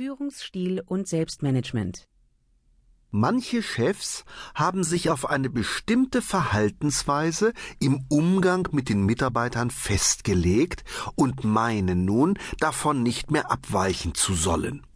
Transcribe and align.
Führungsstil 0.00 0.82
und 0.86 1.08
Selbstmanagement. 1.08 2.08
Manche 3.10 3.62
Chefs 3.62 4.24
haben 4.54 4.82
sich 4.82 5.10
auf 5.10 5.28
eine 5.28 5.50
bestimmte 5.50 6.22
Verhaltensweise 6.22 7.52
im 7.80 8.06
Umgang 8.08 8.66
mit 8.72 8.88
den 8.88 9.04
Mitarbeitern 9.04 9.70
festgelegt 9.70 10.84
und 11.16 11.44
meinen 11.44 12.06
nun, 12.06 12.38
davon 12.60 13.02
nicht 13.02 13.30
mehr 13.30 13.50
abweichen 13.50 14.14
zu 14.14 14.32
sollen. 14.32 14.86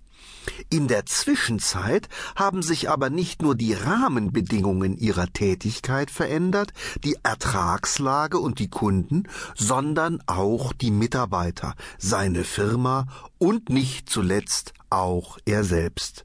In 0.71 0.89
der 0.89 1.05
Zwischenzeit 1.05 2.09
haben 2.35 2.63
sich 2.63 2.89
aber 2.89 3.11
nicht 3.11 3.43
nur 3.43 3.55
die 3.55 3.75
Rahmenbedingungen 3.75 4.97
ihrer 4.97 5.27
Tätigkeit 5.27 6.11
verändert, 6.11 6.73
die 7.03 7.17
Ertragslage 7.23 8.39
und 8.39 8.59
die 8.59 8.69
Kunden, 8.69 9.25
sondern 9.55 10.23
auch 10.27 10.73
die 10.73 10.91
Mitarbeiter, 10.91 11.75
seine 11.99 12.45
Firma 12.45 13.07
und 13.39 13.69
nicht 13.69 14.09
zuletzt 14.09 14.73
auch 14.95 15.39
er 15.45 15.65
selbst. 15.65 16.25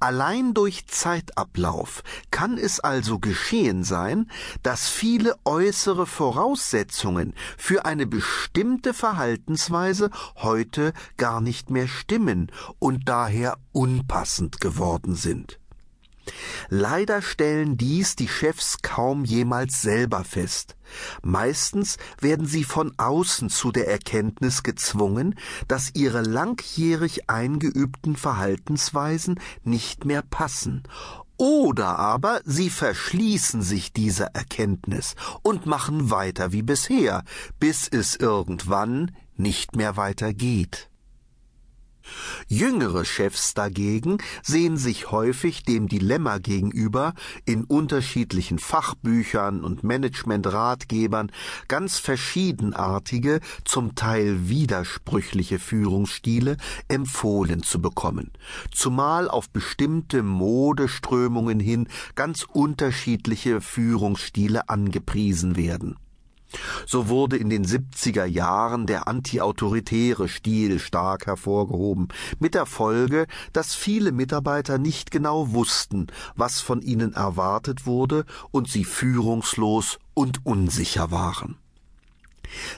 Allein 0.00 0.54
durch 0.54 0.86
Zeitablauf 0.86 2.02
kann 2.30 2.56
es 2.58 2.80
also 2.80 3.18
geschehen 3.18 3.84
sein, 3.84 4.30
dass 4.62 4.88
viele 4.88 5.36
äußere 5.44 6.06
Voraussetzungen 6.06 7.34
für 7.56 7.84
eine 7.84 8.06
bestimmte 8.06 8.94
Verhaltensweise 8.94 10.10
heute 10.36 10.92
gar 11.16 11.40
nicht 11.40 11.70
mehr 11.70 11.88
stimmen 11.88 12.50
und 12.78 13.08
daher 13.08 13.58
unpassend 13.72 14.60
geworden 14.60 15.14
sind. 15.14 15.57
Leider 16.68 17.22
stellen 17.22 17.76
dies 17.76 18.16
die 18.16 18.28
Chefs 18.28 18.78
kaum 18.82 19.24
jemals 19.24 19.82
selber 19.82 20.24
fest. 20.24 20.76
Meistens 21.22 21.98
werden 22.20 22.46
sie 22.46 22.64
von 22.64 22.92
außen 22.96 23.50
zu 23.50 23.72
der 23.72 23.88
Erkenntnis 23.88 24.62
gezwungen, 24.62 25.34
dass 25.66 25.94
ihre 25.94 26.22
langjährig 26.22 27.28
eingeübten 27.28 28.16
Verhaltensweisen 28.16 29.40
nicht 29.64 30.04
mehr 30.04 30.22
passen 30.22 30.82
oder 31.38 32.00
aber 32.00 32.40
sie 32.44 32.68
verschließen 32.68 33.62
sich 33.62 33.92
dieser 33.92 34.34
Erkenntnis 34.34 35.14
und 35.42 35.66
machen 35.66 36.10
weiter 36.10 36.52
wie 36.52 36.62
bisher, 36.62 37.22
bis 37.60 37.86
es 37.88 38.16
irgendwann 38.16 39.12
nicht 39.36 39.76
mehr 39.76 39.96
weitergeht. 39.96 40.90
Jüngere 42.46 43.04
Chefs 43.04 43.54
dagegen 43.54 44.18
sehen 44.42 44.76
sich 44.76 45.10
häufig 45.10 45.62
dem 45.64 45.88
Dilemma 45.88 46.38
gegenüber, 46.38 47.14
in 47.44 47.64
unterschiedlichen 47.64 48.58
Fachbüchern 48.58 49.62
und 49.64 49.84
Managementratgebern 49.84 51.30
ganz 51.68 51.98
verschiedenartige, 51.98 53.40
zum 53.64 53.94
Teil 53.94 54.48
widersprüchliche 54.48 55.58
Führungsstile 55.58 56.56
empfohlen 56.88 57.62
zu 57.62 57.80
bekommen, 57.80 58.32
zumal 58.72 59.28
auf 59.28 59.50
bestimmte 59.50 60.22
Modeströmungen 60.22 61.60
hin 61.60 61.88
ganz 62.14 62.44
unterschiedliche 62.44 63.60
Führungsstile 63.60 64.68
angepriesen 64.68 65.56
werden. 65.56 65.96
So 66.86 67.08
wurde 67.08 67.36
in 67.36 67.50
den 67.50 67.64
70er 67.64 68.24
Jahren 68.24 68.86
der 68.86 69.08
antiautoritäre 69.08 70.28
Stil 70.28 70.78
stark 70.78 71.26
hervorgehoben, 71.26 72.08
mit 72.38 72.54
der 72.54 72.66
Folge, 72.66 73.26
dass 73.52 73.74
viele 73.74 74.12
Mitarbeiter 74.12 74.78
nicht 74.78 75.10
genau 75.10 75.52
wussten, 75.52 76.06
was 76.36 76.60
von 76.60 76.80
ihnen 76.80 77.12
erwartet 77.12 77.86
wurde 77.86 78.24
und 78.50 78.68
sie 78.68 78.84
führungslos 78.84 79.98
und 80.14 80.44
unsicher 80.44 81.10
waren. 81.10 81.56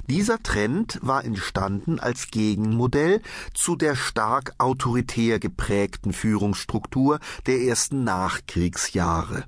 Dieser 0.08 0.42
Trend 0.42 0.98
war 1.02 1.24
entstanden 1.24 1.98
als 1.98 2.30
Gegenmodell 2.30 3.20
zu 3.54 3.76
der 3.76 3.96
stark 3.96 4.54
autoritär 4.58 5.38
geprägten 5.38 6.12
Führungsstruktur 6.12 7.20
der 7.46 7.60
ersten 7.60 8.04
Nachkriegsjahre, 8.04 9.44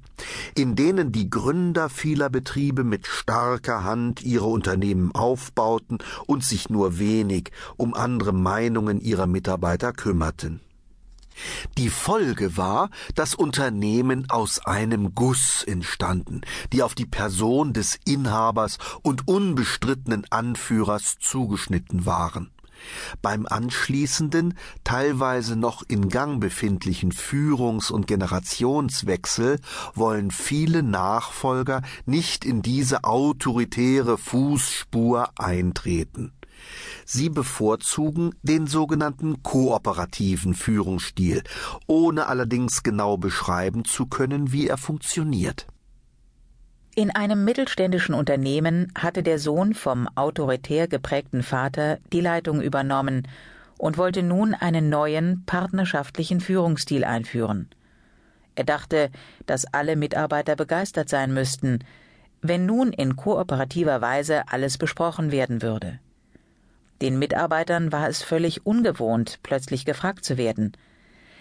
in 0.54 0.76
denen 0.76 1.12
die 1.12 1.30
Gründer 1.30 1.88
vieler 1.88 2.30
Betriebe 2.30 2.84
mit 2.84 3.06
starker 3.06 3.84
Hand 3.84 4.22
ihre 4.22 4.46
Unternehmen 4.46 5.14
aufbauten 5.14 5.98
und 6.26 6.44
sich 6.44 6.70
nur 6.70 6.98
wenig 6.98 7.50
um 7.76 7.94
andere 7.94 8.32
Meinungen 8.32 9.00
ihrer 9.00 9.26
Mitarbeiter 9.26 9.92
kümmerten. 9.92 10.60
Die 11.78 11.88
Folge 11.88 12.56
war, 12.56 12.90
dass 13.14 13.34
Unternehmen 13.34 14.28
aus 14.30 14.64
einem 14.66 15.14
Guss 15.14 15.62
entstanden, 15.64 16.42
die 16.72 16.82
auf 16.82 16.94
die 16.94 17.06
Person 17.06 17.72
des 17.72 17.98
Inhabers 18.04 18.78
und 19.02 19.28
unbestrittenen 19.28 20.26
Anführers 20.30 21.16
zugeschnitten 21.20 22.06
waren. 22.06 22.50
Beim 23.20 23.46
anschließenden, 23.46 24.54
teilweise 24.84 25.56
noch 25.56 25.82
in 25.86 26.08
Gang 26.08 26.40
befindlichen 26.40 27.12
Führungs- 27.12 27.90
und 27.90 28.06
Generationswechsel 28.06 29.60
wollen 29.94 30.30
viele 30.30 30.82
Nachfolger 30.82 31.82
nicht 32.06 32.44
in 32.44 32.62
diese 32.62 33.04
autoritäre 33.04 34.18
Fußspur 34.18 35.30
eintreten. 35.36 36.32
Sie 37.04 37.28
bevorzugen 37.28 38.34
den 38.42 38.66
sogenannten 38.66 39.42
kooperativen 39.42 40.54
Führungsstil, 40.54 41.42
ohne 41.86 42.26
allerdings 42.26 42.82
genau 42.82 43.16
beschreiben 43.16 43.84
zu 43.84 44.06
können, 44.06 44.52
wie 44.52 44.68
er 44.68 44.78
funktioniert. 44.78 45.66
In 46.94 47.10
einem 47.10 47.44
mittelständischen 47.44 48.14
Unternehmen 48.14 48.92
hatte 48.94 49.22
der 49.22 49.38
Sohn 49.38 49.72
vom 49.72 50.08
autoritär 50.14 50.88
geprägten 50.88 51.42
Vater 51.42 51.98
die 52.12 52.20
Leitung 52.20 52.60
übernommen 52.60 53.26
und 53.78 53.96
wollte 53.96 54.22
nun 54.22 54.52
einen 54.52 54.90
neuen 54.90 55.44
partnerschaftlichen 55.46 56.40
Führungsstil 56.40 57.04
einführen. 57.04 57.70
Er 58.54 58.64
dachte, 58.64 59.10
dass 59.46 59.64
alle 59.64 59.96
Mitarbeiter 59.96 60.54
begeistert 60.54 61.08
sein 61.08 61.32
müssten, 61.32 61.78
wenn 62.42 62.66
nun 62.66 62.92
in 62.92 63.16
kooperativer 63.16 64.00
Weise 64.02 64.42
alles 64.48 64.76
besprochen 64.76 65.32
werden 65.32 65.62
würde. 65.62 65.98
Den 67.02 67.18
Mitarbeitern 67.18 67.90
war 67.90 68.08
es 68.08 68.22
völlig 68.22 68.64
ungewohnt, 68.64 69.40
plötzlich 69.42 69.84
gefragt 69.84 70.24
zu 70.24 70.38
werden. 70.38 70.70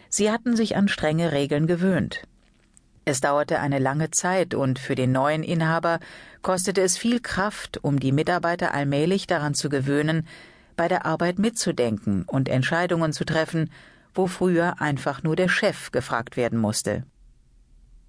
Sie 0.09 0.31
hatten 0.31 0.55
sich 0.55 0.75
an 0.75 0.87
strenge 0.87 1.33
Regeln 1.33 1.67
gewöhnt. 1.67 2.23
Es 3.05 3.21
dauerte 3.21 3.59
eine 3.59 3.77
lange 3.77 4.09
Zeit 4.09 4.55
und 4.55 4.79
für 4.79 4.95
den 4.95 5.11
neuen 5.11 5.43
Inhaber 5.43 5.99
kostete 6.41 6.81
es 6.81 6.97
viel 6.97 7.19
Kraft, 7.19 7.77
um 7.83 7.99
die 7.99 8.11
Mitarbeiter 8.11 8.73
allmählich 8.73 9.27
daran 9.27 9.53
zu 9.53 9.69
gewöhnen, 9.69 10.27
bei 10.75 10.87
der 10.87 11.05
Arbeit 11.05 11.37
mitzudenken 11.37 12.23
und 12.23 12.49
Entscheidungen 12.49 13.13
zu 13.13 13.23
treffen, 13.23 13.69
wo 14.15 14.25
früher 14.25 14.81
einfach 14.81 15.21
nur 15.21 15.35
der 15.35 15.47
Chef 15.47 15.91
gefragt 15.91 16.37
werden 16.37 16.57
musste. 16.57 17.03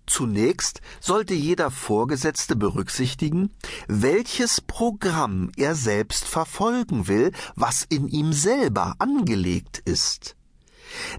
Zunächst 0.07 0.81
sollte 1.01 1.35
jeder 1.35 1.71
Vorgesetzte 1.71 2.57
berücksichtigen, 2.57 3.51
welches 3.89 4.61
Programm 4.61 5.51
er 5.57 5.75
selbst 5.75 6.25
verfolgen 6.25 7.09
will, 7.09 7.33
was 7.55 7.85
in 7.89 8.09
ihm 8.09 8.33
selber 8.33 8.97
angelegt 8.99 9.79
ist. 9.85 10.37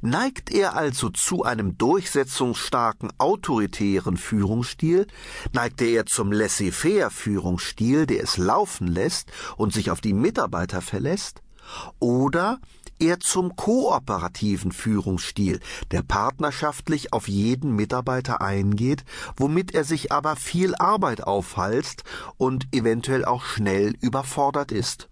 Neigt 0.02 0.52
er 0.52 0.76
also 0.76 1.10
zu 1.10 1.44
einem 1.44 1.78
durchsetzungsstarken 1.78 3.12
autoritären 3.18 4.18
Führungsstil, 4.18 5.08
neigt 5.52 5.82
er 5.82 6.06
zum 6.06 6.32
laissez-faire 6.32 7.10
Führungsstil, 7.10 8.06
der 8.06 8.24
es 8.24 8.38
laufen 8.38 8.88
lässt 8.88 9.32
und 9.58 9.74
sich 9.74 9.92
auf 9.92 10.02
die 10.02 10.14
Mitarbeiter 10.14 10.82
verlässt, 10.82 11.43
oder 12.00 12.60
eher 13.00 13.20
zum 13.20 13.56
kooperativen 13.56 14.72
Führungsstil, 14.72 15.60
der 15.92 16.04
partnerschaftlich 16.04 17.12
auf 17.12 17.28
jeden 17.28 17.76
Mitarbeiter 17.76 18.42
eingeht, 18.42 19.04
womit 19.36 19.74
er 19.74 19.84
sich 19.84 20.12
aber 20.12 20.36
viel 20.36 20.76
Arbeit 20.76 21.24
aufhalst 21.24 22.04
und 22.38 22.68
eventuell 22.74 23.26
auch 23.26 23.44
schnell 23.44 23.96
überfordert 24.00 24.72
ist. 24.72 25.10